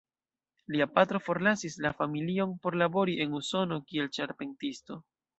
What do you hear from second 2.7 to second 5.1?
labori en Usono kiel ĉarpentisto.